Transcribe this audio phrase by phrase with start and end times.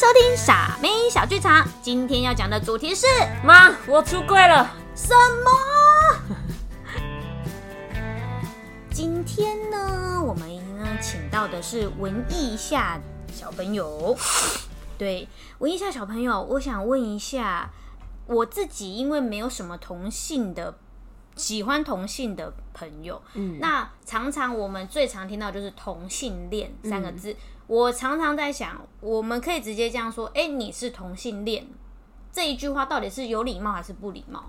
[0.00, 1.68] 收听傻妹小剧场。
[1.82, 3.06] 今天要讲的主题是
[3.44, 4.74] 妈，我出柜了。
[4.94, 5.12] 什
[5.44, 5.50] 么？
[8.90, 12.98] 今天呢，我们呢请到的是文艺下
[13.30, 14.16] 小朋友。
[14.96, 15.28] 对，
[15.58, 17.70] 文艺下小朋友，我想问一下，
[18.24, 20.78] 我自己因为没有什么同性的
[21.36, 27.36] 喜欢同性的朋友，嗯，那常常我们最常听到就是同性恋三个字。
[27.70, 31.64] 我常常在想，我们可以直接这样说：“哎，你是同性恋。”
[32.32, 34.42] 这一句话到底是有礼貌还是不礼貌？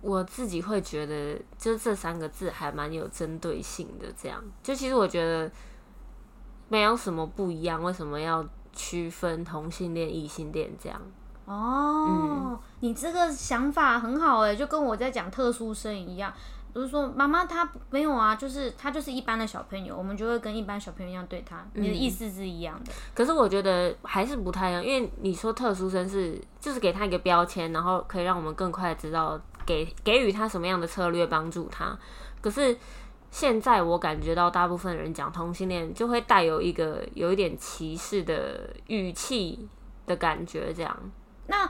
[0.00, 4.06] 我自己会觉得，就这三个字还蛮有针对性的。
[4.16, 5.50] 这样，就其实我觉得
[6.68, 11.02] 没有什么不一样，为什么要区分同性恋、异性恋这样？
[11.46, 16.32] 哦，你这个想法很好哎，就跟我在讲特殊生一样。
[16.76, 21.66] 不是说妈妈她没有啊，就是她就是一般的小朋友，我们就会跟一般小朋友一样对他。
[21.72, 31.98] 你的意思是一样的，可是我觉得还是不太一样，因为你说特殊生是就是给他一个标签，然后可以让我们更快知道给给予他什么样的策略帮助他。
[32.42, 32.76] 可是
[33.30, 39.66] 现在我感觉到大部分人讲同性恋，就会带有一个有一点歧视的语气
[40.04, 40.94] 的感觉，这样。
[41.46, 41.66] 那。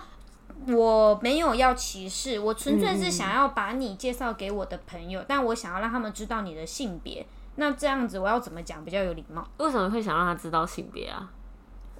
[0.68, 7.26] 我没有要歧视，我纯粹是想要把你介绍给我的朋友，但我想要让他们知道你的性别。
[7.56, 9.46] 那这样子我要怎么讲比较有礼貌？
[9.58, 11.30] 为什么会想让他知道性别啊？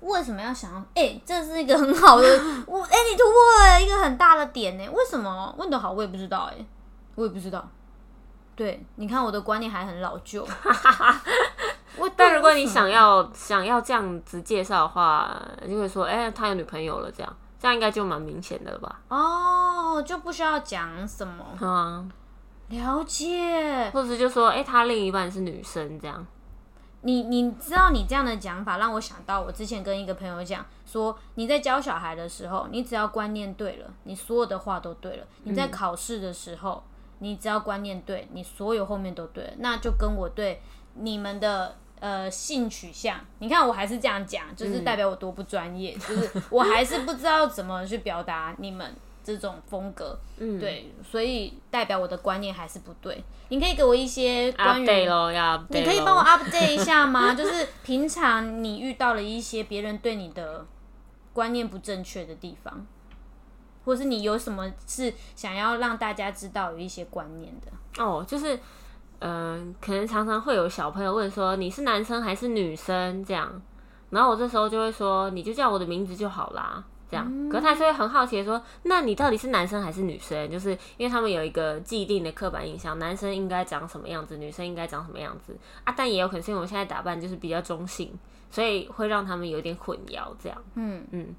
[0.00, 0.84] 为什么要想要？
[0.94, 2.26] 哎，这是一个很好的，
[2.66, 4.86] 我哎，你突破了一个很大的点呢。
[4.92, 5.54] 为什么？
[5.56, 6.66] 问的好，我也不知道哎，
[7.14, 7.66] 我也不知道。
[8.54, 10.46] 对，你看我的观念还很老旧。
[11.96, 15.34] 我但如果你想要想要这样子介绍的话，
[15.66, 17.36] 就会说，哎，他有女朋友了这样。
[17.66, 19.00] 这样应该就蛮明显的了吧？
[19.08, 21.44] 哦，就不需要讲什么。
[21.60, 22.08] 嗯，
[22.68, 23.90] 了解。
[23.92, 26.24] 或者就说，哎，他另一半是女生，这样。
[27.00, 35.26] 你你知道，你这样的讲法让我想到，我之前跟一个朋友讲说，你在教小孩的时候，你只要观念对了，你所有的话都对了。
[35.42, 36.84] 你在考试的时候，
[37.18, 39.54] 你只要观念对，你所有后面都对了。
[39.58, 40.62] 那就跟我对
[40.94, 41.78] 你们的。
[41.98, 53.24] 呃，性取向，你看我还是这样讲，就是代表我多不专业，就是我还是不知道怎么去表达你们这种风格，嗯，对，所以代表我的观念还是不对。
[53.48, 54.84] 你可以给我一些关于，
[55.70, 57.32] 你可以帮我 update 一下吗？
[57.34, 60.66] 就是平常你遇到了一些别人对你的
[61.32, 62.86] 观念不正确的地方，
[63.86, 68.04] 或是你有什么是想要让大家知道有一些观念的？
[68.04, 68.60] 哦，就是。
[69.20, 73.50] 嗯，可能常常会有小朋友问说你是男生还是女生这样，
[74.10, 77.48] 然后我这时候就会说你就叫我的名字就好啦，这样。
[77.48, 80.50] 可是他就会很好奇的说，那你到底是男生还是女生？
[80.50, 85.94] 就是因为他们有一个既定的刻板印象，男生应该长什么样子，女生应该长什么样子啊。
[85.96, 88.12] 但也有可能是因为我现在打扮就是比较中性，
[88.50, 90.62] 所以会让他们有点混淆这样。
[90.74, 91.34] 嗯嗯，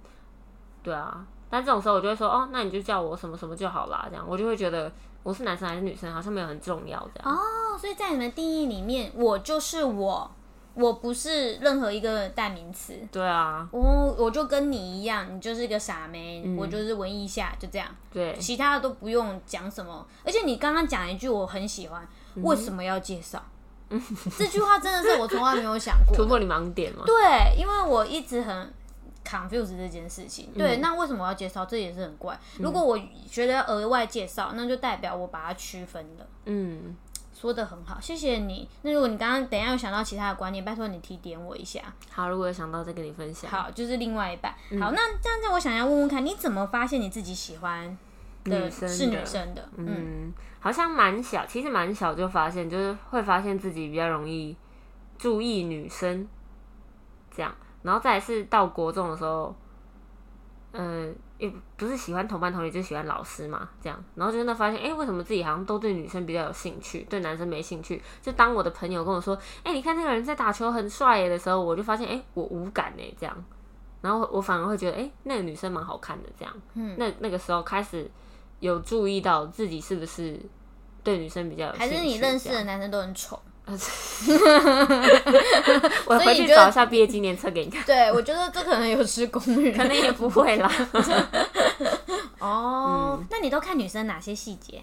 [0.82, 1.24] 对啊。
[1.50, 4.92] 但这种时候我就会说哦，那你就叫我什么什么就好啦，这样我就会觉得。
[5.28, 7.36] 我是男生还是女生，好像没有很重要这样。
[7.36, 10.32] 哦，所以在你们定义里面，我就是我，
[10.74, 12.94] 我不是任何一个代名词。
[13.12, 17.90] 对啊，我我就跟你一样，你就是一个傻妹，我就是文艺下，就这样。
[18.10, 20.08] 对，其他的都不用讲什么。
[20.24, 23.44] 而且你刚刚讲一句我很喜欢，为什么要介绍？
[24.38, 26.16] 这句话真的是我从来没有想过。
[26.16, 27.04] 突破你盲点吗？
[27.06, 28.74] 对，因为我一直很。
[29.28, 31.66] Confuse 这件事情，对，那为什么我要介绍？
[31.66, 32.40] 这也是很怪。
[32.60, 32.98] 如果我
[33.30, 36.26] 觉得额外介绍，那就代表我把它区分了。
[36.46, 36.96] 嗯，
[37.34, 38.70] 说的很好，谢谢你。
[38.84, 41.82] 那如果你刚刚等下有想到其他的观念，拜托你提点我一下。
[42.10, 43.52] 好，如果有想到再跟你分享。
[43.52, 44.54] 好，就是另外一半。
[44.80, 47.98] 好，那这样子我想要问问看，你怎么发现你自己喜欢
[48.46, 49.70] 的是女生的？
[49.76, 54.56] 嗯，好像蛮小，其实蛮小就发现，就是会发现自己比较容易
[55.18, 56.26] 注意女生，
[57.30, 57.54] 这样。
[57.88, 59.56] 然后再是到国中的时候，
[60.74, 63.98] 嗯，也不是喜欢同班同学，就喜欢老师嘛，这样。
[64.16, 68.04] 然后就那发现，哎，为什么自己好像都对女生比较有兴趣，对男生没兴趣？
[68.22, 73.46] 就当我的朋友跟我说，哎，你看那个人在打球很帅耶的时候，我就发现，哎，我无感哎，这样。
[74.02, 76.54] 然后我反而会觉得，哎，那个女生蛮好看的，这样。
[76.74, 76.94] 嗯。
[77.00, 78.12] 那那个时候开始
[78.60, 80.38] 有注意到自己是不是
[81.04, 83.42] 对女生比较有兴趣，还是你认识的男生都很丑？
[86.06, 87.84] 我回去找一下毕业纪念册给你看。
[87.86, 90.72] 对，我觉得这可能有失公允， 可能也不会啦。
[92.40, 94.82] 哦，那你都看女生哪些细节？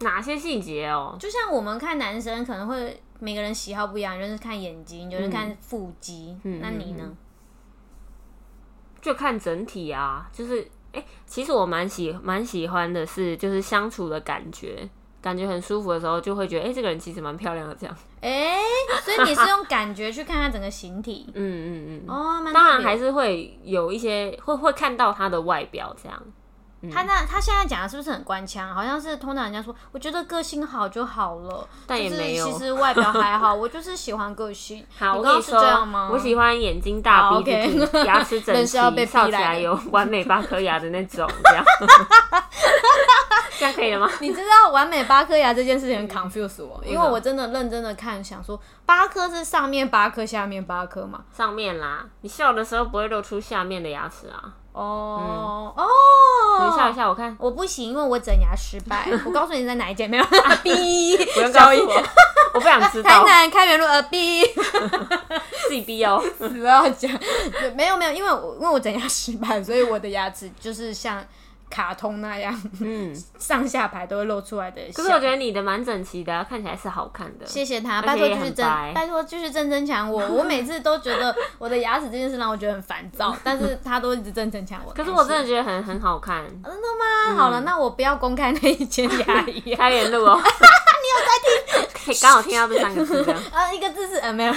[0.00, 1.16] 哪些细节哦？
[1.18, 6.36] 就像我们看男生，可能会每个人喜好不一样，有人看眼睛，有人看腹肌。
[6.42, 7.10] 那你呢？
[9.00, 14.88] 就看整体啊，就是哎，其实我蛮喜蛮喜欢的是，就是相处的感觉。
[15.22, 17.96] 感觉很舒服的时候，就会觉得哎，这个人其实蛮漂亮的这样。
[18.20, 18.58] 哎，
[19.04, 21.30] 所所以你是用感觉去看他整个形体。
[21.34, 26.22] 嗯嗯嗯，哦，蛮当然还是会有一些会会看到他的外表这样。
[26.90, 28.74] 他那他现在讲的是不是很官腔？
[28.74, 34.84] 好像是通常人家说，我觉得个性好就好了，但也就是没有其实外表还好， 我就是喜欢个性。
[34.98, 41.64] 好，我跟你说这样吗，我喜欢眼睛大、鼻子 牙齿整齐人是要被、逼笑起来有完美八颗牙的那种，这样，
[43.58, 44.10] 这样可以了吗？
[44.20, 51.22] 你知道完美八颗牙这件事情很 confuse 我，因为我真的认真的看，想说八颗是上面八颗，下面八颗嘛？
[51.32, 54.54] 上面啦，你笑的时候不会露出下面的牙齿啊。
[54.72, 55.86] 哦、你哦，
[56.60, 57.36] 等一下一下，我看。
[57.38, 59.06] 我不行，因为我整牙失败。
[59.26, 60.24] 我告诉你在哪一间没有？
[60.62, 62.02] 逼，不用告诉我，
[62.54, 64.42] 我不想知道台道，南开元路呃逼，
[65.68, 66.22] 自己 B 哦。
[66.38, 67.10] 不要讲，
[67.76, 71.22] 没有没有，因为我因为我整牙失败，所以我的牙齿就是像
[71.72, 74.82] 卡通那样，嗯， 上下排都会露出来的。
[74.94, 77.46] 可是我觉得你的蛮整齐的啊，看起来是好看的。
[77.46, 80.22] 谢谢他，拜托也继续增，拜托继续增增强我。
[80.28, 84.92] 我每次都觉得我的牙齿这件事让我觉得很烦躁，但是他都一直增增强我。
[84.94, 86.44] 可是我真的觉得很很好看。
[86.62, 86.70] 真的
[87.00, 87.34] 吗？
[87.36, 89.76] 好了，那我不要公开那一间牙医啊。
[89.78, 91.88] 开元路哦，你有在听？
[92.20, 93.32] 刚好听到这三个字的。
[93.52, 94.52] 啊，一个字是呃没有。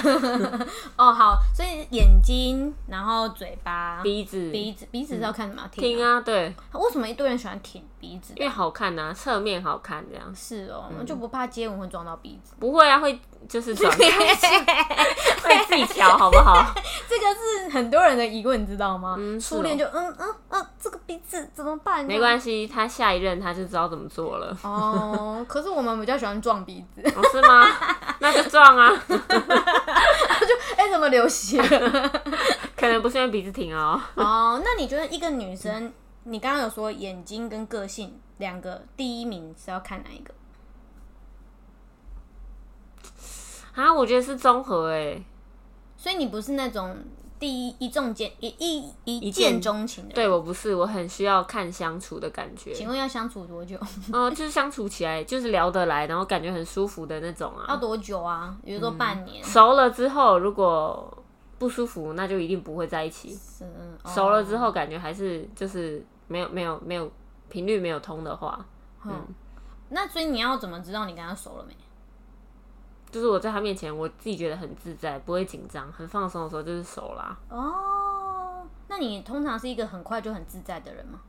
[0.96, 5.62] 哦，好，所以眼睛，然后嘴巴、鼻子，鼻子，鼻子是要看什么？
[5.70, 8.40] 听啊，对，为什么一堆人喜欢舔鼻子的？
[8.40, 10.34] 因为好看呐，侧面好看这样。
[10.34, 12.54] 是哦，就不怕接吻会撞到鼻子。
[12.58, 13.18] 不会啊，会
[13.48, 13.98] 就是转开
[14.34, 14.46] 去，
[15.42, 16.64] 会自己调好不好？
[17.08, 19.16] 这个是很多人的疑问，你知道吗？
[19.18, 22.04] 嗯初恋就嗯嗯嗯，这个鼻子怎么办？
[22.04, 24.56] 没关系，他下一任他就知道怎么做了。
[24.62, 27.66] 哦，可是我们比较喜欢撞鼻子，哦，是吗？
[28.18, 29.16] 那就撞啊， 就
[30.76, 31.60] 哎、怎么流血？
[32.76, 34.00] 可能不是因为鼻子挺哦。
[34.14, 35.92] 哦，那你觉得一个女生，
[36.28, 40.34] 你刚刚有说眼睛跟个性两个，第一名是要看哪一个？
[43.74, 45.22] 啊，我觉得是综合哎，
[45.96, 46.96] 所以你不是那种
[47.38, 50.14] 第一一中见一一一一见见钟情的人。
[50.16, 52.72] 对我不是，我很需要看相处的感觉。
[52.72, 53.78] 请问要相处多久？
[54.12, 57.66] 哦， 就是相处起来就是聊得来，然后感觉很舒服的那种啊。
[57.68, 58.56] 要多久啊？
[58.64, 59.44] 比如说半年。
[59.44, 61.22] 熟了之后，如果
[61.58, 63.38] 不舒服，那就一定不会在一起。
[63.60, 67.10] 嗯，哦熟了之后，感觉还是就是没有没有没有
[67.48, 68.64] 频率没有通的话，
[69.04, 69.26] 嗯，
[69.90, 71.76] 那所以你要怎么知道你跟他熟了没？
[73.10, 77.38] 就是我在他面前，我自己觉得很自在，不会紧张，很放松的时候就是熟啦。
[77.48, 81.20] 哦，那你通常是一个很快就很自在的人吗？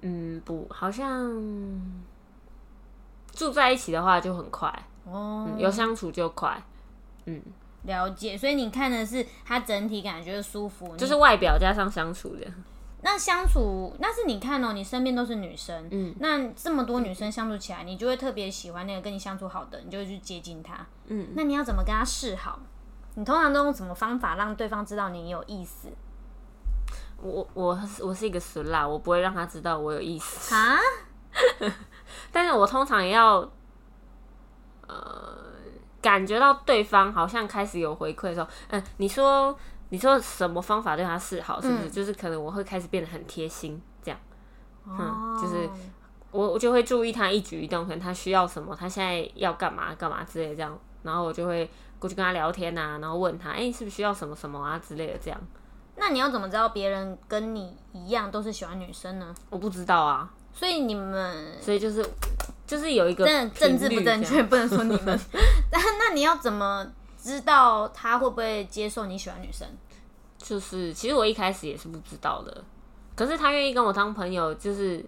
[0.00, 1.32] 嗯，不，好像
[3.32, 4.68] 住在一起的话就很快，
[5.04, 6.62] 哦，嗯有相处就快，
[7.26, 7.40] 嗯
[7.84, 8.36] 了解。
[8.36, 12.46] 所以你看的是他整体感觉舒服，就是外表加上相处的。
[13.06, 20.86] 那相处，那是你看哦，你身边都是女生，嗯，那这么多女生相处起来，你就会特别喜欢那个跟你相处好的，你就会去接近她。
[21.08, 22.58] 嗯，那你要怎么跟她示好？
[23.16, 25.88] 你通常都用什么方法让对方知道你有意思
[27.22, 30.78] 我我我是一个损啦，我不会让他知道我有意思，啊？
[32.32, 33.38] 但是我通常也要，
[34.88, 35.53] 呃，
[36.04, 39.56] 感觉到对方好像开始有回馈的时候，嗯，你说
[39.88, 41.88] 你说什么方法对他示好，是不是？
[41.90, 44.20] 就是可能我会开始变得很贴心，这样，
[44.86, 45.66] 哦，就是
[46.30, 55.40] 我我就会注意他一举一动，可能他需要什么，他现在要干嘛干嘛之类的这样，然后我就会过去跟他聊天啊，然后问他，哎、是不是需要什么什么啊之类的这样，
[55.96, 59.34] 那你要怎么知道别人跟你一样都是喜欢女生呢？
[59.48, 62.04] 我不知道啊，所以你们所以就是
[62.66, 65.20] 就是有一个真的政治不正确，不能说你们。
[65.70, 66.86] 但那你要怎么
[67.20, 69.66] 知道他会不会接受你喜欢女生？
[70.38, 72.62] 就是其实我一开始也是不知道的，
[73.16, 75.04] 可是他愿意跟我当朋友，就是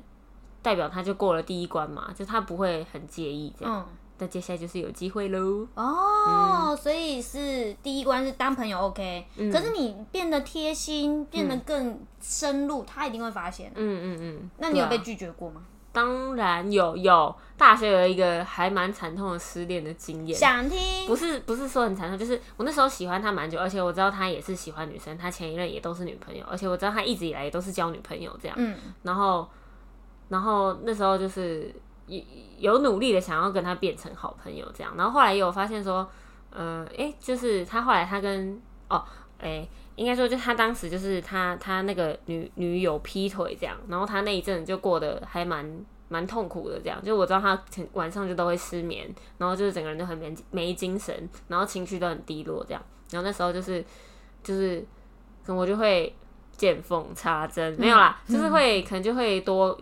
[0.62, 3.86] 代表他就过了第一关嘛，就他不会很介意这样。
[3.86, 3.86] 嗯，
[4.18, 5.66] 那接下来就是有机会喽。
[5.74, 13.70] 哦，所以是第一关是当朋友 OK，、可嗯是你变得贴心，变得更深入，他一定会发现。
[13.74, 14.50] 嗯嗯嗯。
[14.58, 15.62] 那你有被拒绝过吗？
[15.92, 20.38] 当然有有，大学有一个还蛮惨痛的失恋的经验。
[20.38, 28.54] 想听不是不是说很惨痛，就是我那时候喜欢他蛮久，而且我知道他也是喜欢女生，他前一任也都是女朋友，而且我知道他一直以来也都是交女朋友这样。
[28.58, 29.48] 嗯，然后，
[30.28, 31.74] 然后那时候就是
[32.06, 32.22] 有
[32.58, 36.08] 有努力的想要跟他变成好朋友这样，然后后来也有发现说，
[36.50, 39.04] 呃，诶，就是他后来他跟哦，
[39.38, 53.84] 诶，应该说就他当时就是他他那个女女友劈腿这样，然后他那一阵就过得还蛮蛮痛苦的这样，就我知道他前晚上就都会失眠，然后就是整个人都很没没精神，然后情绪都很低落这样，然后那时候就是
[54.42, 54.80] 就是
[55.44, 56.14] 可能我就会
[56.56, 59.76] 见缝插针，没有啦，就是会可能就会多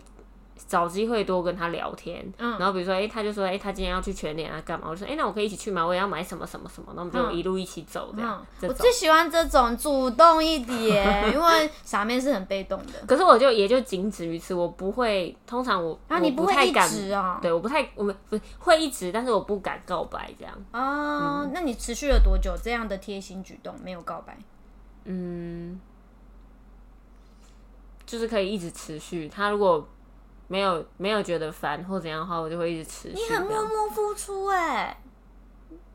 [0.67, 4.87] 找机会多跟他聊天，嗯然后比如说，哎、他就说，哎、他今天要去全联啊，干嘛？
[4.89, 5.85] 我就说，哎、那我可以一起去吗？
[5.85, 8.43] 我也要买什么什么什么，那我们就嗯一路一起走这样。
[8.61, 12.93] 我最喜欢这种主动一点， 因为傻妹是很被动的。
[13.05, 20.53] 可是我就也就仅止于此，我不会，通常我然后你不会一直哦，对，我不太，我们不会一直，但是我不敢告白这样。
[20.71, 22.55] 哦，那你持续了多久？
[22.63, 24.37] 这样的贴心举动没有告白？
[25.03, 25.79] 嗯，
[28.05, 29.27] 就是可以一直持续。
[29.27, 29.87] 他如果
[30.47, 33.15] 没有没有觉得烦或怎样的话，我就会一直持续。
[33.15, 34.95] 你很默默付出哎、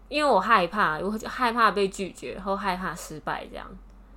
[0.08, 3.66] 因为我害怕，我就害怕被拒绝，或害怕失败这样。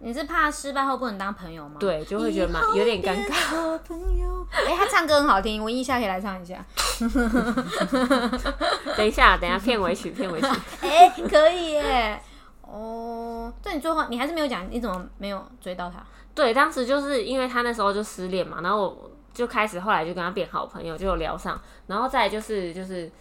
[0.05, 1.75] 你是怕失败后不能当朋友吗？
[1.79, 3.31] 对，就会觉得蛮有点尴尬。
[3.31, 3.77] 尬。
[3.87, 6.65] 朋友， 哎、他唱歌很好听，我一下可以来唱一下。
[8.97, 10.47] 等一下，等一下，片尾曲，片尾曲。
[10.81, 12.21] 哎、可以耶。
[12.63, 16.03] 哦，这你最后你还是没有讲，你怎么没有追到他？
[16.35, 23.11] 对，当时就是因为他那时候就失恋嘛，然后我就开始后来就跟他变好朋友，就有聊上，然后再就是就是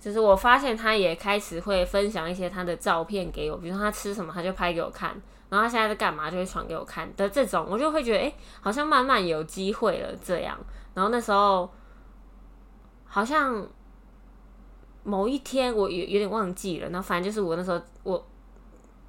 [0.00, 5.10] 就是我发现他也开始会分享一些他的照片给我，比如说他吃什么他就拍给我看，
[5.48, 10.58] 然后他现在在干嘛就会传给我看的这种，我就会觉得哎、诶好像慢慢有机会了这样。
[10.94, 11.70] 然后那时候
[13.04, 13.66] 好像
[15.04, 18.26] 某一天我有有点忘记了，然后反正就是我那时候我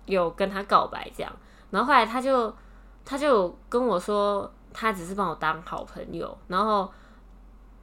[0.06, 1.32] 有跟他告白这样，
[1.72, 2.54] 然后后来他就
[3.04, 6.92] 他就跟我说，他只是帮我当好朋友，然后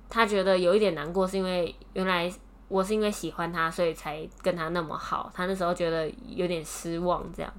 [0.08, 2.32] 他觉得有一点难过，是因为原来
[2.68, 5.30] 我是因为喜欢他，所以才跟他那么好。
[5.34, 7.52] 他那时候觉得有点失望，这样。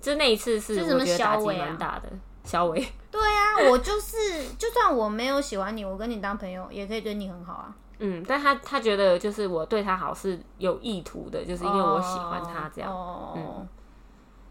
[0.00, 2.08] 就那一次是我觉得打击蛮大的，
[2.42, 2.78] 小伟。
[3.10, 4.16] 对啊，我就是，
[4.58, 7.74] 就算我没有喜欢你，我跟你当朋友也可以对你很好啊。
[7.98, 12.90] 嗯，但他他觉得就是我对他好是有意图的，就是因为我喜欢他这样。
[12.90, 13.68] 哦，嗯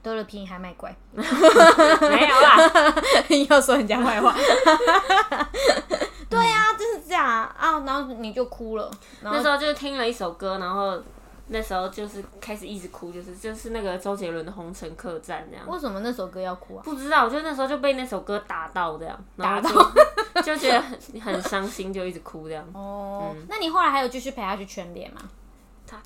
[0.01, 2.57] 得了便宜还卖乖， 没有啦，
[3.49, 4.35] 要说人家坏话。
[6.29, 8.89] 对啊，就是这样啊，啊然后你就哭了，
[9.21, 11.01] 然后那时候就是听了一首歌，然后
[11.47, 15.65] 那时候就是开始一直哭，就是就是那个周杰伦的《红尘客栈》这样。
[15.67, 16.81] 为什么那首歌要哭啊？
[16.85, 19.91] 不知道，我就那时候就被那首歌打到这样，然后打到
[20.43, 22.63] 就觉得很很伤心，就一直哭这样。
[22.73, 25.21] 哦，那你后来还有继续陪他去全联吗？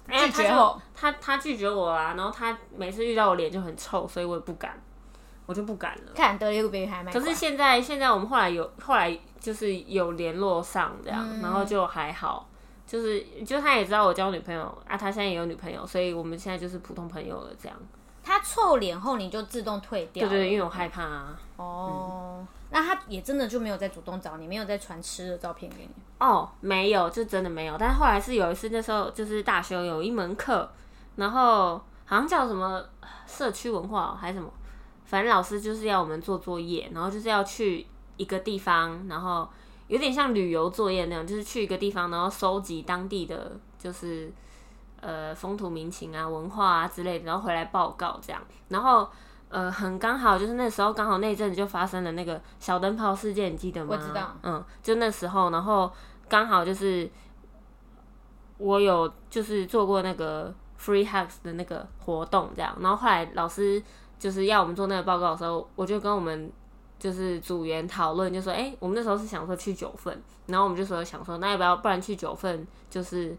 [0.08, 4.82] 他拒绝后，他拒绝我啊，然后他每次遇到我脸就很臭，所以我也不敢，
[5.46, 6.12] 我就不敢了。
[7.12, 12.48] 可是现在现在我们后来有后来就是有联络上这样，然后就还好，
[12.88, 17.78] 就是就他也知道我交女朋友啊，他现在也有女朋友，所以我们现在就是普通朋友了这样。
[18.26, 20.30] 他臭脸后你就自动退掉了。
[20.30, 21.38] 对对，因为我害怕啊。
[21.58, 25.90] 哦，那他也真的就没有再主动找你，没有再传吃的照片给你。
[26.20, 27.78] 哦，没有，就真的没有。
[27.78, 30.68] 但是后来是有一次，那时候就是大学有一门课，
[31.18, 32.84] 然后好像叫什么
[33.28, 34.52] 社区文化还是什么，
[35.06, 37.86] 反正老师就是要我们做作业，然后就是要去
[38.18, 39.48] 一个地方，然后
[39.88, 44.34] 有点像旅游作业那样，就是去一个地方，然后收集当地的就是
[45.00, 48.42] 呃风土民情啊、文化啊之类的，然后回来报告这样。
[48.70, 49.08] 然后
[49.54, 53.90] 呃，很刚好就是那时候刚好那阵子就发生了那个小灯泡事件，你记得吗？
[53.92, 55.92] 我知道嗯，就那时候，然后
[56.28, 57.08] 刚好就是
[58.58, 63.82] 我有就是做过那个 free hugs 的那个活动这样，然后后来老师
[64.18, 66.52] 就是要我们做那个报告的时候，我就跟我们
[66.98, 73.38] 就是组员讨论，就说，哎、我们那时候是想说去九份，然后我们就说想说，那要不要不然去九份就是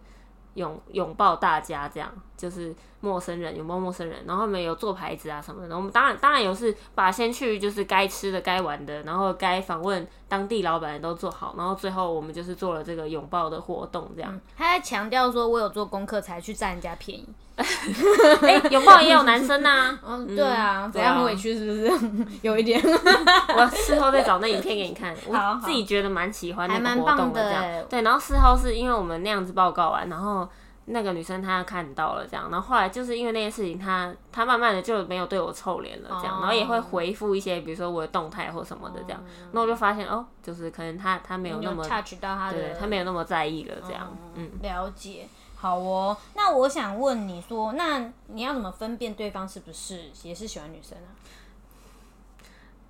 [0.55, 14.41] 拥拥抱大家这样，就是陌生人有没有陌生人，然后我们有做牌子啊什么的，然后我们当然当然有是把先去就是该吃的该玩的，然后该访问当地老板的都做好，然后最后我们就是做了这个拥抱的活动这样。
[14.57, 17.29] 他在强调说，我有做功课才去占人家便宜。
[17.57, 22.17] 哎、拥抱也有男生呐、嗯， 对啊，怎样很委屈是不是？
[22.43, 22.83] 有一点，
[23.57, 27.87] 我事后再找那影片给你看，好我自己觉得蛮喜欢那还蛮个活动棒的这样欸。
[27.89, 30.49] 对，然后事后是因为我们那样子报告完，然后
[30.87, 39.23] 那个女生她看到了这样，然后后来就是因为那件事情，她她慢慢的就没有对我臭脸了这样，哦然后也会回复一些比如说我的动态或什么的这样，
[39.53, 44.51] 那我就发现哦，就是可能她她没有那么，touch 到他的，对，她没有那么在意了这样，嗯。
[44.63, 45.27] 了解。
[45.57, 51.09] 好哦，那我想问你说，那你要怎么分辨对方是不是也是喜欢女生啊？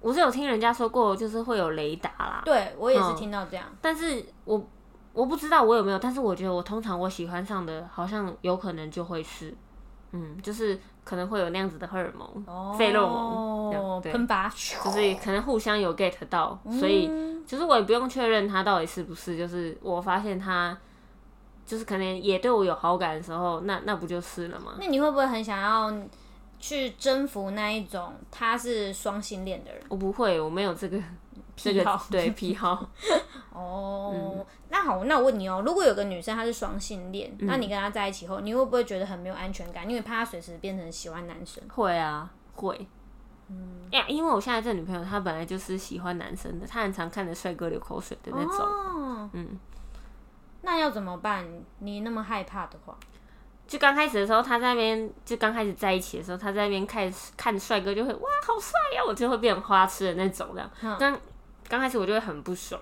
[0.00, 4.66] 我是有听人家说过，就是会有雷达啦，对我也是嗯听到这样，但是我
[5.14, 9.54] 我不知道我有没有，但是我觉得我通常我喜欢上的，好像有可能就会是，
[10.10, 17.08] 嗯，就是可能会有那样子的荷尔蒙，费洛蒙喷发，就是可能互相有 get 到，所以
[17.46, 20.76] 其实我也不用确认他到底是不是，就是我发现他
[21.64, 24.74] 就是可能也对我有好感的时候，那那不就是了吗？
[24.80, 25.92] 那你会不会很想要
[26.58, 29.82] 去征服那一种他是双性恋的人？
[29.88, 30.98] 我不会，我没有这个，
[31.56, 32.90] 这个癖好对癖好。
[33.52, 39.88] 哦，那好，那我问你哦，如果有个女生她是双性恋，嗯那你跟她在一起后，你会不会觉得很没有安全感？
[39.88, 41.62] 因为怕她随时变成喜欢男生。
[41.68, 42.86] 会啊，会。
[43.48, 48.58] 嗯，呀，因为我现在这女朋友她本来就是喜欢男生的，她很常看着帅哥流口水的那种。
[48.58, 49.58] 哦，嗯，
[50.62, 51.46] 那要怎么办？
[51.78, 52.96] 你那么害怕的话，
[53.68, 60.68] 就刚开始的时候，她在那边就刚开始在一起的时候，她在那边看看帅哥就会哇好帅呀、我就会变花痴的那种这样。
[60.82, 61.16] 嗯刚
[61.68, 62.80] 刚开始我就会很不爽，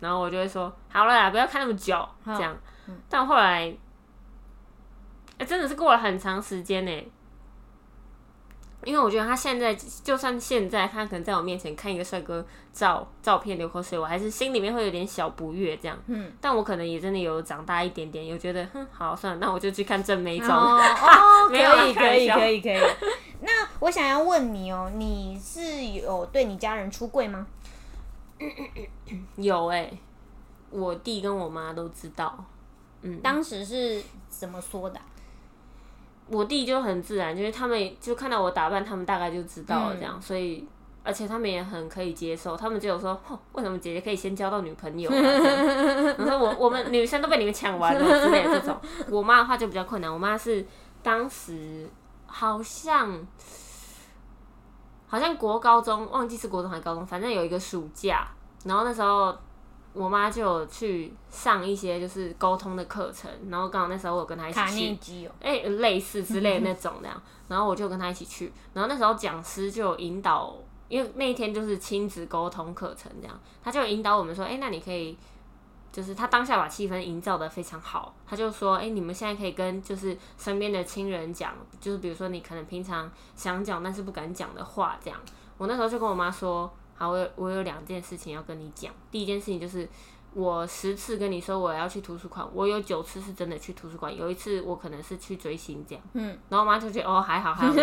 [0.00, 2.56] 然后我就会说好了啦，不要看那么久嗯这样。
[3.08, 3.74] 但后来，
[5.38, 7.10] 哎、真的是过了很长时间呢。
[8.84, 15.96] 因为我觉得他现在，就算现在他可能在我面前看一个帅哥照照片流口水，我还是心里面会有点小不悦这样。
[16.06, 20.48] 嗯，但我可能也真的有长大一点点，有觉得哼好算了，那我就去看正妹照。
[20.54, 22.78] 哦哦，没有可以可以可以可以。
[23.40, 27.46] 那我想要问你哦，你是有对你家人出柜吗？
[29.36, 29.90] 有哎、
[30.70, 32.44] 我弟跟我妈都知道。
[33.02, 35.06] 嗯，当时是怎么说的啊、
[36.28, 40.66] 我弟就很自然，就是他们就看到我打扮，他们大概就知道了这样，所以
[41.02, 45.12] 而且他们也很可以接受，他们就有说，哼，为什么姐姐可以先交到女朋友、啊？
[45.14, 48.80] 这样 我我我们女生都被你们抢完了之类的这种。
[49.10, 50.66] 我妈的话就比较困难，我妈是
[51.02, 51.86] 当时
[52.26, 53.20] 好像
[55.14, 58.26] 好像国高中忘记是国中还是高中，反正有一个暑假，
[58.64, 59.34] 然后那时候。
[59.96, 70.52] 我妈就有去上一些就是沟通的课程，然后刚好那时候我有跟她一起卡去，内基哦，哎、类似之类的那种那样，然后我就跟她一起去，然后那时候讲师就有引导，
[70.88, 75.16] 因为那一天就是亲子沟通课程这样，他就有引导我们说，哎、那你可以，
[75.94, 85.20] 就是他当下把气氛营造的非常好，他就说，哎、你们现在可以跟就是身边的亲人讲，就是比如说你可能平常想讲但是不敢讲的话这样，
[85.56, 89.88] 我那时候就跟我妈说，好，我有我有两件事情要跟你讲，第一件事情就是。
[90.36, 96.02] 我十次跟你说我要去图书馆，我有九次是真的去图书馆，有一次我可能是去追星这样。
[96.14, 97.72] 嗯，然后我妈就觉得哦还好还好，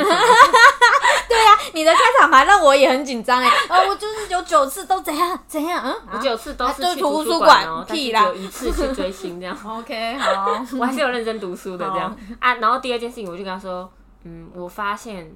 [1.74, 9.58] 你的开场白让我也很紧张哎，哦，我就是有九次都怎样怎样，嗯，我九次都是去图书馆哦，屁啦只有一次去追星这样。
[9.66, 12.56] OK 好， 我还是有认真读书的这样啊。
[12.56, 13.90] 然后第二件事情，我就跟他说，
[14.24, 15.32] 嗯，我发现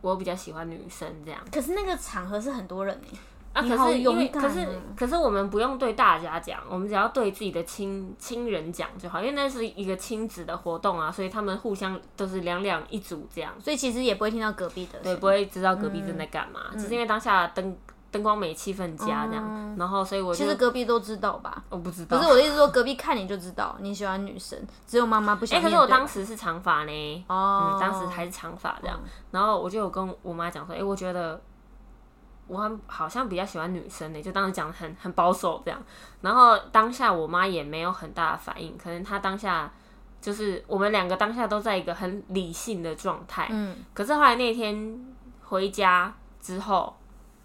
[0.00, 3.18] 我比较喜欢女生这样可是那个场合是很多人哎，
[3.56, 3.62] 啊。
[3.62, 13.52] 可是因为可是哦可是我们不用对大家讲，我们只要对自己的亲亲人讲就好，因为那是一个亲子的活动啊，所以他们互相都是两两一组这样。
[13.60, 17.76] 所以其实也不会听到隔壁的，对，不会知道隔壁正在干嘛，嗯只是因为当下灯
[18.10, 21.62] 灯光美、气氛佳这样，然后所以我其实隔壁都知道吧。
[21.68, 25.70] 我不知道，不是我的意思说，隔壁看你就知道你喜欢女生，只有妈妈不哎、想面对。
[25.70, 28.98] 可是我当时是长发呢，哦嗯，当时还是长发这样，
[29.32, 31.38] 然后我就有跟我妈讲说，哎、我觉得
[32.48, 35.82] 我很好像比较喜欢女生呢，就当时讲的很很保守这样，
[36.20, 39.72] 然后当下我妈也没有很大的反应，可能她当下
[40.20, 46.96] 就是我们两个当下都在一个很理性的状态，嗯，可是后来那天回家之后，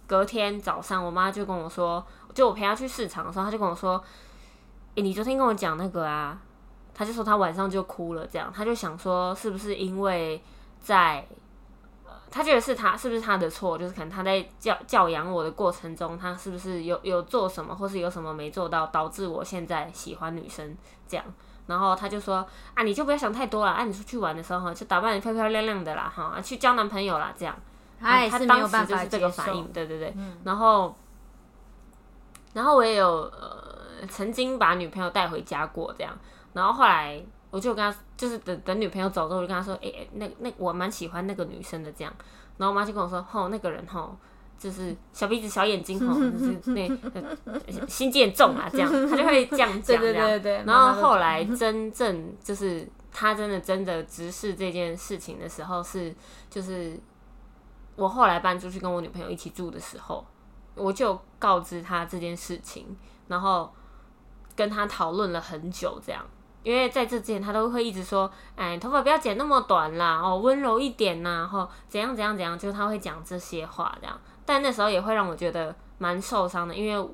[0.07, 4.03] 隔天早上我妈就跟我说，就我陪她去市场的时候，她就跟我说
[4.95, 6.39] ：“诶、你昨天跟我讲那个啊。”
[6.93, 10.43] 她就说她晚上就哭了，这样，她就想说是不是因为
[10.81, 11.25] 在，
[12.31, 20.75] 呃，她觉得是他是不是他的错，就是可能他在教教养我的过程中，他是不是有有做什么，或是有什么没做到，导致我现在喜欢女生
[21.07, 21.25] 这样。
[21.67, 27.55] 然后他就说啊，你就不要想太多了，啊，你出去玩的时候就打扮的漂漂亮亮的啦，哈，啊去交男朋友啦，这样。
[27.99, 30.13] 他他也是没有当办法时就是这个反应，对对对。
[30.43, 30.95] 然后，
[32.53, 36.11] 然后我也有呃曾经把女朋友带回家过这样，
[36.53, 42.11] 然后后来我就跟他就是等等女朋友走之后，我就跟他说，哎、欸，那那我蛮喜欢那个女生的这样。
[42.57, 44.17] 然后我妈就跟我说，吼，那个人吼。
[44.57, 46.87] 就是小鼻子小眼睛吼，就是那
[47.45, 50.63] 呃心机很重啊，这样他就会这样讲，对对这样对对。
[50.67, 56.13] 然后后来真正就是他真的真的直视这件事情的时候是，
[56.47, 56.95] 就是
[57.95, 60.23] 我后来搬出去跟我女朋友一起住的时候，
[60.75, 62.95] 我就告知他这件事情，
[63.29, 63.73] 然后
[64.55, 66.23] 跟他讨论了很久，这样。
[66.63, 74.19] 因为在这之前，他都会一直说：“哎，头发不要剪那么短啦，哦，温柔一点呐，然后怎样怎样怎样。”就是他会讲这些话，这样。
[74.45, 77.09] 但那时候也会让我觉得蛮受伤的，因为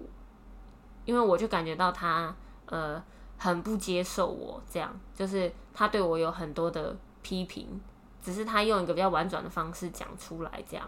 [1.05, 3.01] 因为我就感觉到他呃
[3.37, 7.79] 很不接受我，这样就是他对我有很多的批评，
[8.21, 10.85] 只是他用一个比较婉转的方式讲出来，这样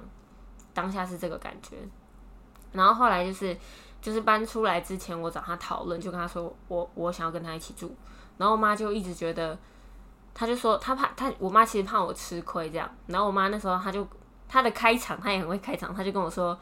[0.73, 1.77] 当下是这个感觉。
[2.73, 3.55] 然后后来就是
[4.01, 7.95] 就是搬出来之前，我找他讨论，就跟他说我我想要跟他一起住，
[8.39, 9.55] 然后我妈就一直觉得，
[10.33, 14.07] 她就说她怕她我妈其实怕我吃亏这样，然后我妈那时候她就
[14.47, 16.57] 她的开场她也很会开场，她就跟我说，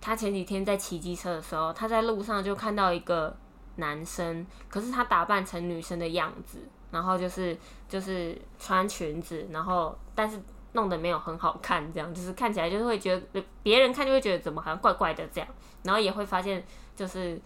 [0.00, 3.34] 她前几天在骑机车的时候，她在路上就看到一个
[3.76, 6.58] 男生，可是他打扮成女生的样子，
[6.90, 7.56] 然后就是
[7.88, 10.38] 就是穿裙子，然后但是
[10.72, 15.48] 弄得没有很好看，这样就是看起来就是会觉得别人看就会觉得怎么好像怪怪的这样，
[15.84, 16.62] 然后也会发现
[16.94, 17.40] 就是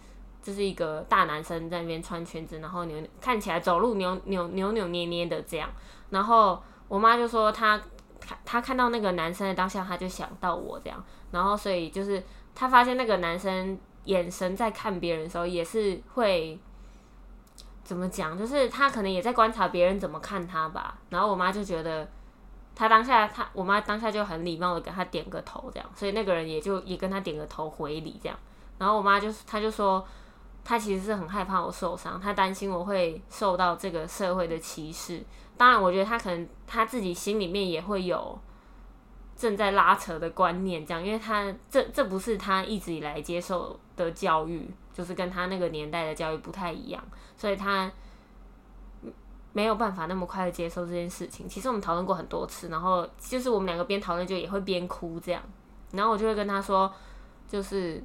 [0.44, 5.68] 这是一个大男生在那边穿裙子，然后扭看起来走路扭扭扭扭捏捏的这样，
[6.10, 7.82] 然后我妈就说她
[8.44, 12.22] 她看到那个男生的当下，她就想到我这样，然后所以就是。
[12.56, 16.56] 他发现那个男生眼神在看别人的时候，也是会
[17.82, 18.38] 怎么讲？
[18.38, 20.96] 就是他可能也在观察别人怎么看他吧。
[21.10, 22.08] 然后我妈就觉得，
[22.72, 28.38] 他当下他我妈当下就很礼貌的给他点个头，这样，所以那个人也就也跟他点个头回礼，这样。
[28.78, 30.06] 然后我妈就是他就说，
[30.64, 35.22] 他其实是很害怕我受伤，他担心我会受到这个社会的歧视。
[35.56, 38.38] 当然，我觉得他可能他自己心里面也会有。
[39.36, 47.04] 正在拉扯的观念，这样，因为他这这不是他一直以来接受的教育，就是跟他那个年代的教育不太一样，
[47.36, 47.90] 所以他
[49.52, 51.48] 没有办法那么快的接受这件事情。
[51.48, 55.42] 其实我们讨论过很多次，然后就是我们两个边讨论就也会边哭这样，
[55.90, 56.90] 然后我就会跟他说，
[57.48, 58.00] 就是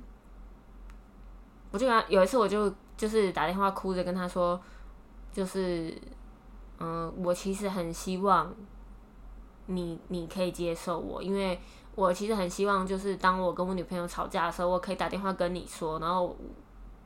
[1.71, 4.59] 我就跟他有一次我就就是打电话哭着跟他说，
[5.31, 5.93] 就是
[6.79, 8.53] 嗯，我其实很希望。
[9.71, 11.59] 你你可以接受我，因为
[11.93, 16.35] 我其实很希望，就是当我跟我女朋友吵架的时候，我可以打电话跟你说，然后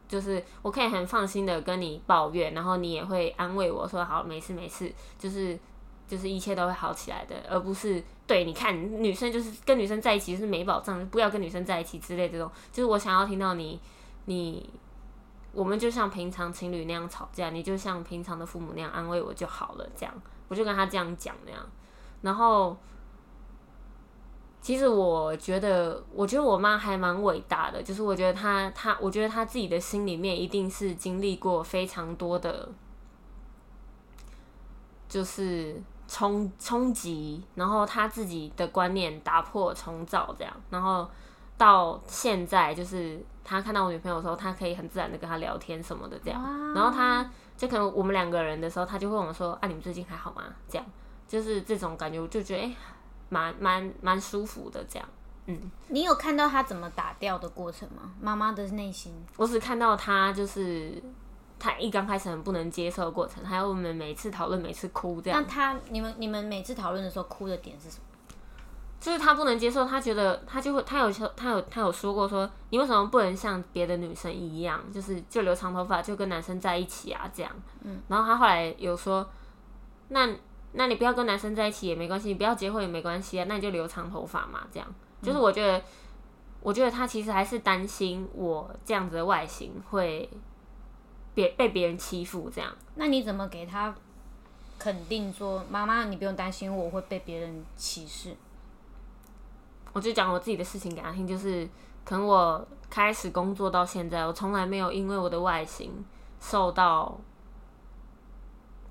[0.07, 5.59] 就是我可以很放心的跟你抱怨，然后你也会安慰我说好，没事没事，就是
[6.07, 13.77] 就是一切都会好起来的，而不是对你看女生就是跟女生在一起是没保障，不要跟女生在一起之类这种，就是我想要听到你
[14.25, 14.69] 你
[15.51, 20.13] 我们就像平常情侣那样吵架，你就像平常的父母那样安慰我就好了，这样
[20.47, 21.59] 我就跟他这样讲那样。
[22.21, 22.77] 然后，
[24.61, 27.83] 其实我觉得，我觉得我妈还蛮伟大的。
[27.83, 32.69] 就是我觉得她，她，我觉得她自己的心里面一定是经历过非常多的，
[35.09, 35.75] 就是
[36.07, 41.09] 冲冲击，然后她自己的观念打破重造这样，然后
[41.63, 46.73] 到现在，就是他看到我女朋友的时候，他可以很自然的跟她聊天什么的这样。
[46.73, 50.85] 然后他就可能我们两个人的时候，他就会问我说：“啊，你们最近还好吗？”这样。
[51.25, 52.75] 就是这种感觉，我就觉得哎，
[53.29, 55.07] 蛮蛮蛮舒服的这样。
[55.45, 58.11] 嗯，你有看到他怎么打掉的过程吗？
[58.21, 61.01] 妈妈的内心，我只看到他就是
[61.57, 65.41] 他一刚开始很不能接受的过程，还有我们每次讨论，每次哭这样。
[65.41, 68.03] 那他你们你们每次讨论的时候哭的点是什么？
[69.03, 77.51] 就是他不能接受，他觉得他就会他有说他有他有说过说你为什么不能像别的女生一样，就是就留长头发就跟男生在一起啊这样。
[77.81, 79.29] 嗯，然后他后来有说
[80.07, 80.33] 那。
[80.75, 84.95] 那你不要跟男生在一起也没关系，你不要结婚也没关系啊，那你就留长头发嘛，这样。
[85.21, 85.79] 就是我觉得，
[86.61, 90.27] 我觉得他其实还是担心我这样子的外形会
[91.35, 92.75] 别被别人欺负这样。
[92.95, 93.93] 那你怎么给他
[94.79, 98.35] 肯定说，妈妈你不用担心我会被别人歧视？
[99.93, 101.65] 我就讲我自己的事情给他听，就是
[102.03, 106.03] 可能我开始工作到现在，我从来没有因为我的外形
[106.41, 107.17] 受到。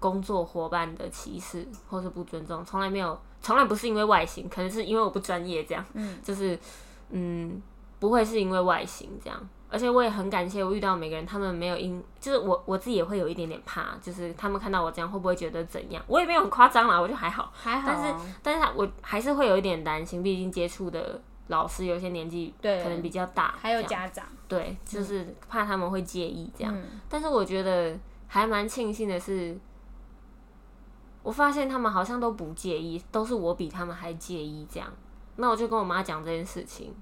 [0.03, 6.59] 工作伙伴的歧视或是不尊重，从来没有，从来不是因为外形，可能是因为我不专业这样，嗯，就是，
[7.11, 7.63] 嗯，
[8.01, 16.05] 不会是因为外形这样，而且我也很感谢我遇到每个人，他们没有因，就是我我自己也会有一点点怕，就是他们看到我这样会不会觉得怎样？
[16.07, 26.77] 我也没有很夸张啦，我就还好，还好，但是，但是我还是会有一点担心，毕竟接触的老师有些年纪可能比较大，还有家长，对，就是怕他们会介意这样，
[27.09, 29.59] 但是我觉得还蛮庆幸的是。
[31.25, 34.93] 我发现他们好像都不介意，都是我比他们还介意这样。
[35.37, 36.93] 那我就跟我妈讲这件事情，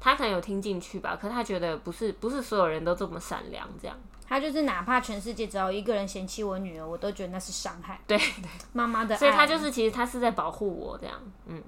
[0.00, 3.96] 她可能有听进去吧，可他觉得不是不是所有人都这么善良这样。
[4.26, 8.00] 他就是哪怕全世界只要一个人嫌弃我女儿，我都觉得那是伤害。
[8.06, 11.14] 对对，妈妈的， 所以他就是其实他是在保护我这样。
[11.46, 11.62] 嗯。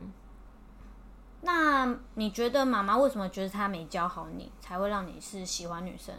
[1.42, 6.14] 那你觉得妈妈为什么觉得她没教好你，才会让你是喜欢女生？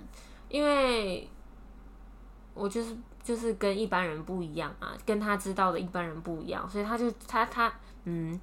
[0.49, 1.29] 因为
[2.53, 2.95] 我就是。
[3.23, 7.69] 就是跟一般人不一样啊，跟他知道的一般人不一样，所以他就他他
[8.05, 8.39] 嗯，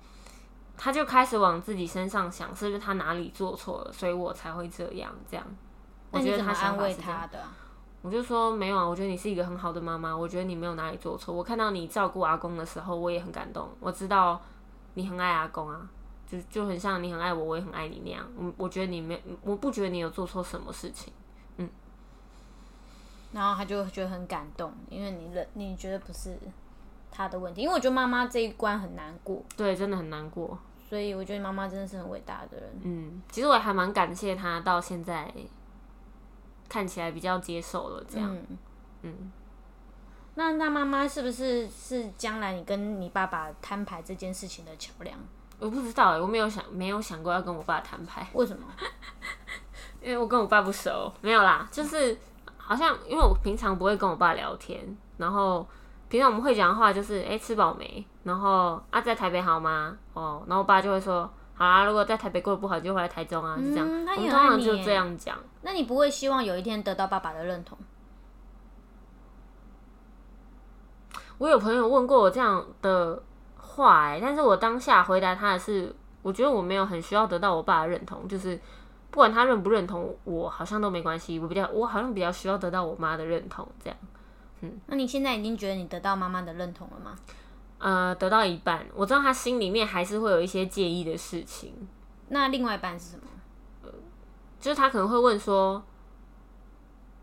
[0.77, 5.47] 他就开始往自己身上想，是不是他哪里做错了，所以我才会这样这样。
[6.11, 7.43] 我觉得他安慰他的，
[8.03, 11.35] 我就说没有啊，我觉得你是一个很好的妈妈，我觉得你没有哪里做错。
[11.35, 13.69] 我看到你照顾阿公的时候，我也很感动。
[13.81, 14.41] 我知道
[14.95, 15.89] 你很爱阿公啊，
[16.27, 18.25] 就就很像你很爱我，我也很爱你那样。
[18.37, 21.13] 我我觉得你没，我不觉得你有做错什么事情。
[21.57, 21.69] 嗯
[23.33, 26.39] 然后他就觉得很感动，因为你认你觉得不是
[27.17, 32.81] 他的问题，因为我觉得妈妈这一关很难过，对，真的很难过，所以我觉得妈妈真的是很伟大的人。
[32.83, 35.33] 嗯，其实我还蛮感谢他到现在
[36.69, 38.35] 看起来比较接受了这样。
[38.35, 38.59] 嗯，
[39.03, 39.33] 嗯，
[40.35, 45.17] 那那妈妈是不是是将来你跟你爸爸摊牌这件事情的桥梁？
[45.61, 48.67] 我不知道欸，我没有想没有想过要跟我爸摊牌，为什么？
[50.03, 52.19] 因为我跟我爸不熟，没有啦，就是
[52.59, 55.67] 好像因为我平常不会跟我爸聊天，然后
[56.15, 59.99] 平常我们会讲的话就是哎、诶吃饱没，然后啊在台北好吗？
[60.13, 65.37] 哦，然后我爸就会说好啊，如果在台北过得不好就回来台中啊，是这样，我们通常就这样讲。
[65.63, 67.77] 那你不会希望有一天得到爸爸的认同？
[71.39, 73.21] 我有朋友问过我这样的
[73.57, 78.57] 话、欸，但是我当下回答他的是，我觉得我没有很需要得到我爸的认同，就是
[79.11, 81.41] 不管他认不认同我，好像都没关系。
[81.41, 83.99] 我比较，我好像比较需要得到我妈的认同，这样。
[84.87, 87.17] 那你现在已经觉得你得到妈妈的认同了吗？
[87.79, 91.89] 呃，得到一半，我知道他心里面还是会有一些介意的事情，
[92.29, 93.25] 那另外一半是什么？
[93.83, 93.91] 呃
[94.61, 95.85] 就是他可能会问说，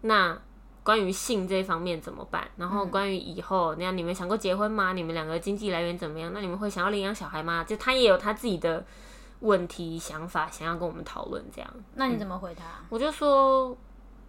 [0.01, 0.39] 那
[0.84, 2.47] 关于性这一方面怎么办？
[2.58, 4.93] 然后关于以后，那样你们想过结婚吗？
[4.93, 6.32] 你们两个经济来源怎么样？
[6.34, 7.63] 那你们会想要领养小孩吗？
[7.63, 8.86] 就他也有他自己的
[9.39, 11.73] 问题想法，想要跟我们讨论这样。
[11.95, 12.63] 那你怎么回答？
[12.89, 13.75] 我就说，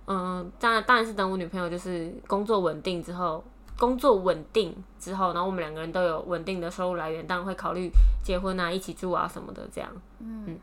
[0.06, 3.42] 嗯、当然当然是等我女朋友就是工作稳定之后，
[3.78, 7.90] 工作稳定之后，然后我们两个人都有稳定的收入来源，当然会考虑
[8.22, 9.90] 结婚啊、一起住啊什么的这样。
[10.20, 10.58] 嗯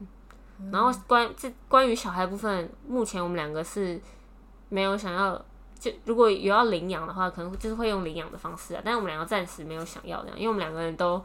[0.71, 3.99] 然后关这关于小孩部分，目前我们两个是
[4.69, 5.41] 没有想要。
[5.79, 11.23] 就如果有要领养的话，可能就是会用领养的方式啊，但是我们两个暂时没有想要这样，因为我们两个人都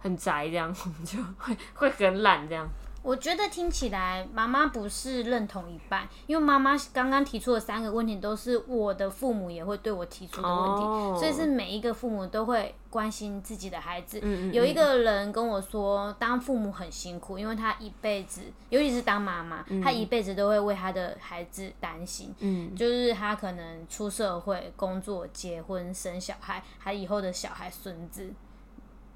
[0.00, 2.68] 很宅，这样我们 就会会很懒这样。
[3.02, 14.20] 我觉得听起来妈妈不是认同一半，因为妈妈刚刚提出的三个问题都是我的父母也会对我提出的问题，哦所以是每一个父母都会关心自己的孩子。
[14.22, 22.32] 嗯嗯有一个人跟我说，当父母很辛苦，因为他一辈子，尤其是当妈妈，他一辈子都会为他的孩子担心。
[22.38, 28.32] 嗯就是他可能出社会、工作、结婚、生小孩，还以后的小孩、孙子，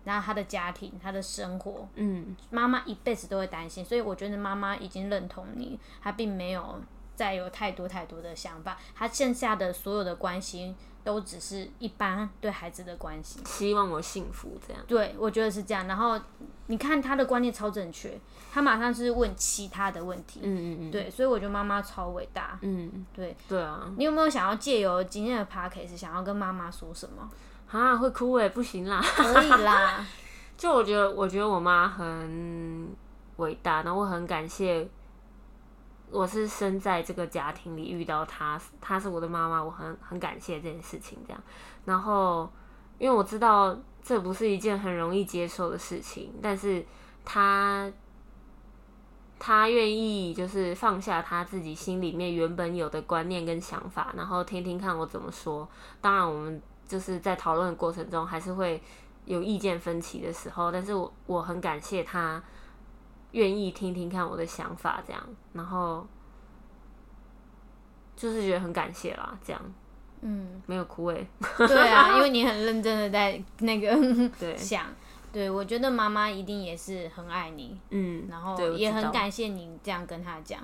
[0.06, 6.80] 然后他的家庭、他的生活，嗯妈妈一辈子都会担心，所以我觉得妈妈已经认同你，她并没有
[7.16, 13.44] 再有太多太多的想法，她剩下的所有的关心都只是一般对孩子的关心。
[13.44, 14.80] 希望我幸福这样。
[14.86, 15.88] 对，我觉得是这样。
[15.88, 16.20] 然后
[16.68, 18.16] 你看她的观念超正确，
[18.52, 20.38] 她马上是问其他的问题。
[20.44, 22.56] 嗯嗯嗯，对，所以我觉得妈妈超伟大。
[22.62, 27.28] 嗯，对对啊，你有没有想要借由今天的 p o d c a s 想要跟妈妈说什么？
[27.70, 29.00] 啊会哭哎，不行啦。
[29.00, 30.05] 可以啦，
[30.57, 32.88] 就我觉得，我觉得我妈很
[33.37, 34.88] 伟大，然后我很感谢，
[36.11, 41.18] 我是生在这个家庭里遇到她，她是我的妈妈，我很很感谢这件事情。
[41.26, 41.42] 这样，
[41.85, 42.50] 然后
[42.98, 46.85] 因为我知道这不是一件很容易接受的事情，但是
[47.24, 47.90] 她。
[49.38, 55.68] 她愿意就是放下她自己心里面原本有的观念跟想法，然后听听看我怎么说。
[56.00, 58.81] 当然，我们就是在讨论的过程中还是会
[59.25, 62.42] 有意见分歧的时候，但是我我很感谢他
[63.33, 65.22] 愿意听听看我的想法，这样，
[65.53, 66.07] 然后
[68.14, 69.61] 就是觉得很感谢啦，这样
[70.22, 71.25] 嗯，没有枯萎、
[71.68, 73.94] 对啊，因为你很认真的在 那个
[74.40, 74.87] 对，想，
[75.33, 80.61] 对我觉得妈妈一定也是很爱你，嗯，然后也很感谢你这样跟她讲。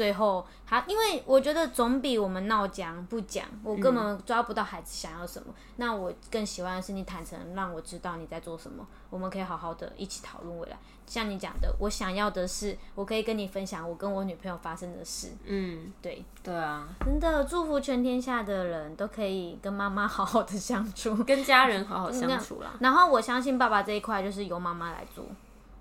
[0.00, 5.52] 最后，他因为我觉得总比我们闹僵不讲，我根本抓不到孩子想要什么。
[5.76, 10.78] 那我更喜欢的是你坦诚，让我知道你在做什么，我们可以好好的一起讨论未来。
[11.06, 15.32] 像你讲的，我想要的是，我可以跟你分享我跟我女朋友发生的事。
[15.44, 21.14] 嗯，对，对啊，真的祝福全天下的人都可以跟妈妈好好的相处。
[21.24, 22.70] 跟家人好好相处啦。
[22.80, 25.26] 然后我相信爸爸这一块就是由妈妈来做，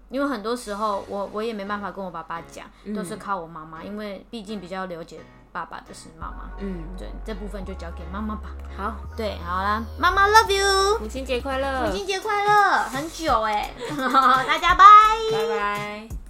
[0.09, 5.19] 因为很多时候我我也没办法跟我爸爸讲，都是靠我妈妈，因为毕竟比较了解
[5.51, 6.49] 爸爸的是妈妈。
[6.59, 8.49] 嗯，对，这部分就交给妈妈吧。
[8.77, 13.71] 好，对，好啦，妈妈 love you，母亲节快乐，母亲节快乐，很久哎、
[14.47, 14.85] 大家拜。
[15.31, 16.28] 拜拜。